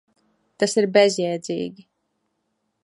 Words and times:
Tas 0.63 0.73
ir 0.83 0.87
bezjēdzīgi. 0.95 1.89